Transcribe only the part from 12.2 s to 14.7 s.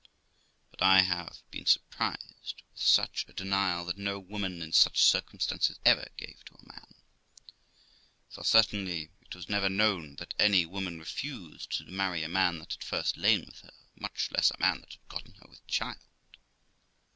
a man that had first lain with her, much less a